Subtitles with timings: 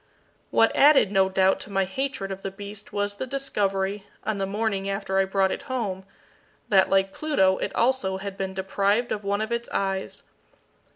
[0.49, 4.47] What added, no doubt, to my hatred of the beast was the discovery, on the
[4.47, 6.05] morning after I brought it home,
[6.69, 10.23] that, like Pluto, it also had been deprived of one of its eyes.